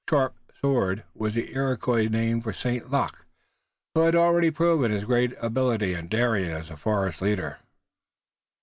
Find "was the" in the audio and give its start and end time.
1.13-1.53